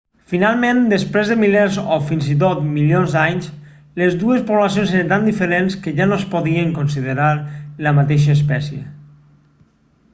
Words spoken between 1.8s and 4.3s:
o fins i tot milions d'anys les